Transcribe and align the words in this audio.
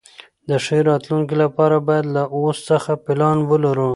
د 0.47 0.49
ښې 0.65 0.79
راتلونکي 0.89 1.35
لپاره 1.43 1.75
باید 1.87 2.05
له 2.15 2.23
اوس 2.35 2.57
څخه 2.69 2.91
پلان 3.05 3.37
ولرو. 3.49 3.89